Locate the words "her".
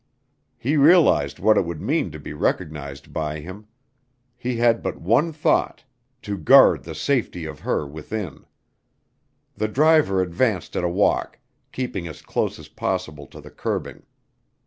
7.59-7.85